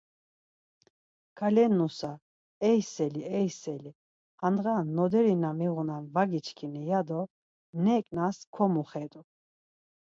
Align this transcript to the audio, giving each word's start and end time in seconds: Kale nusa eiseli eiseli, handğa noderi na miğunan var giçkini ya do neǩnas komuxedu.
Kale 1.39 1.63
nusa 1.77 2.09
eiseli 2.69 3.21
eiseli, 3.41 3.91
handğa 4.41 4.75
noderi 4.95 5.35
na 5.43 5.49
miğunan 5.59 6.03
var 6.13 6.27
giçkini 6.33 6.81
ya 6.91 7.01
do 7.07 7.21
neǩnas 7.83 8.37
komuxedu. 8.55 9.21